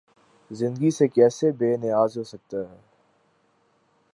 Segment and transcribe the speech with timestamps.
[0.51, 2.79] زندگی سے کیسے بے نیاز ہو سکتا ہے؟